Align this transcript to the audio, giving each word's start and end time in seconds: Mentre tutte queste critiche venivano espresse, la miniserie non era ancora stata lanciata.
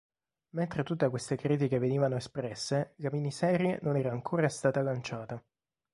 Mentre 0.55 0.81
tutte 0.83 1.07
queste 1.09 1.35
critiche 1.35 1.77
venivano 1.77 2.15
espresse, 2.15 2.93
la 2.95 3.11
miniserie 3.11 3.77
non 3.83 3.97
era 3.97 4.09
ancora 4.11 4.49
stata 4.49 4.81
lanciata. 4.81 5.39